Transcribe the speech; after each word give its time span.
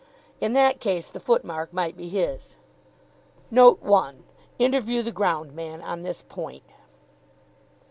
In 0.39 0.53
that 0.53 0.79
case 0.79 1.11
the 1.11 1.19
foot 1.19 1.45
mark 1.45 1.71
might 1.71 1.95
be 1.95 2.09
his. 2.09 2.55
Note 3.51 3.83
one: 3.83 4.23
Interview 4.57 5.03
the 5.03 5.11
ground 5.11 5.53
man 5.53 5.79
on 5.83 6.01
this 6.01 6.23
point. 6.23 6.63